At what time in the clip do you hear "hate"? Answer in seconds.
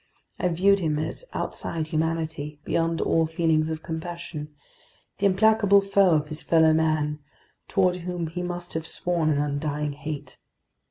9.93-10.39